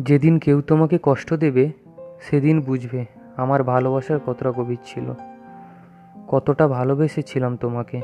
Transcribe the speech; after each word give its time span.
যেদিন 0.00 0.38
কেউ 0.38 0.60
তোমাকে 0.60 0.98
কষ্ট 1.02 1.34
দেবে, 1.34 1.70
সেদিন 2.20 2.60
বুঝবে 2.60 3.04
আমার 3.36 3.62
ভালোবাসার 3.62 4.20
কতটা 4.26 4.52
গভীর 4.52 4.78
ছিল। 4.84 5.12
কতটা 6.28 6.68
ভালোবেসেছিলাম 6.68 7.56
তোমাকে। 7.56 8.00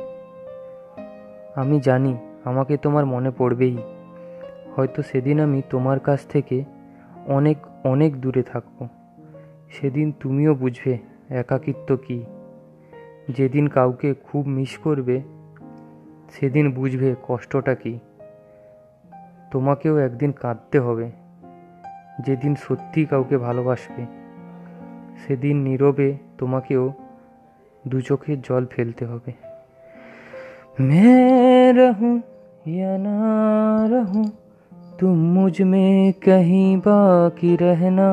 আমি 1.54 1.80
জানি 1.80 2.16
আমাকে 2.44 2.76
তোমার 2.76 3.06
মনে 3.06 3.30
পড়বেই। 3.30 3.78
হয়তো 4.76 5.02
সেদিন 5.02 5.40
আমি 5.40 5.62
তোমার 5.70 6.00
কাছ 6.00 6.20
থেকে 6.20 6.64
অনেক 7.26 7.56
অনেক 7.84 8.20
দূরে 8.20 8.42
থাকব। 8.42 8.88
সেদিন 9.70 10.12
তুমিও 10.20 10.54
বুঝবে 10.54 10.98
একাকিত্ব 11.30 11.96
কী। 11.96 12.22
যেদিন 13.28 13.66
কাউকে 13.66 14.14
খুব 14.14 14.46
মিস 14.46 14.78
করবে, 14.78 15.22
সেদিন 16.30 16.72
বুঝবে 16.72 17.14
কষ্টটা 17.28 17.74
কী। 17.74 17.98
তোমাকেও 19.50 19.98
একদিন 19.98 20.32
কাঁদতে 20.32 20.80
হবে। 20.80 21.25
যেদিন 22.21 22.53
সত্যি 22.55 23.01
কাউকে 23.05 23.35
ভালোবাসবে 23.37 24.03
সেদিন 25.21 25.55
নীরবে 25.63 26.09
তোমাকেও 26.37 26.83
দু 27.85 27.97
চোখের 28.01 28.37
জল 28.41 28.63
ফেলতে 28.65 29.05
হবে 29.05 29.31
मैं 30.81 31.73
रहूं 31.73 32.19
या 32.67 32.93
ना 32.97 33.15
रहूं 33.91 34.23
तुम 34.99 35.17
मुझ 35.33 35.61
में 35.61 36.13
कहीं 36.13 36.77
बाकी 36.77 37.55
रहना 37.55 38.07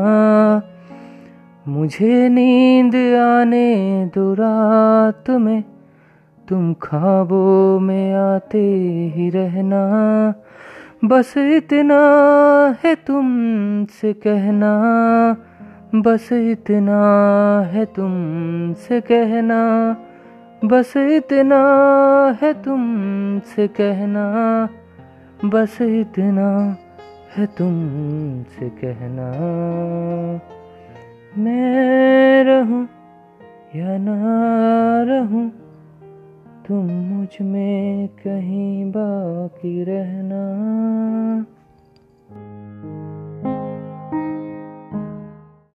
मुझे 1.67 2.29
नींद 2.29 2.95
आने 3.19 3.69
दो 4.15 4.35
रात 4.35 5.31
में 5.39 5.63
तुम 6.49 6.75
ख्वाबों 6.75 7.81
में 7.81 8.13
आते 8.15 8.67
ही 9.15 9.29
रहना 9.31 9.83
बस 11.06 11.34
इतना 11.38 11.96
है 12.84 12.96
तुमसे 12.96 14.14
कहना, 14.14 14.72
बस 15.96 16.30
इतना 16.34 17.00
है 17.74 17.86
तुमसे 17.86 19.02
कहना, 19.02 19.60
बस 20.66 20.94
इतना 20.98 21.60
है 22.42 22.54
तुमसे 22.54 23.68
कहना, 23.68 24.26
बस 25.46 25.78
इतना 25.82 26.78
है 27.38 27.46
तुमसे 27.46 28.70
कहना। 28.70 29.28
मैं 31.38 32.44
रहूँ 32.44 32.84
या 33.76 33.98
ना 33.98 34.18
रहूँ, 35.04 35.52
तुम 36.68 36.86
मुझमें 36.86 38.08
कहीं 38.08 38.86
बाकी 38.86 39.84
रहना। 39.84 40.44